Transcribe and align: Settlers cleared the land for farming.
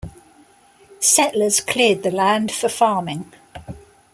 Settlers 0.99 1.59
cleared 1.59 2.01
the 2.01 2.09
land 2.09 2.51
for 2.51 2.69
farming. 2.69 3.31